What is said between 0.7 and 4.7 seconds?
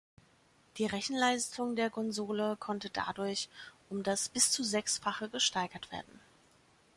Die Rechenleistung der Konsole konnte dadurch um das bis zu